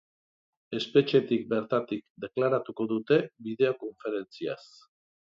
[0.77, 3.19] Espetxetik bertatik deklaratuko dute,
[3.49, 4.63] bideokonferentziaz.